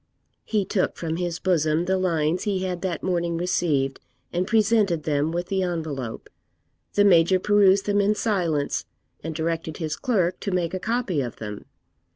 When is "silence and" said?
8.15-9.35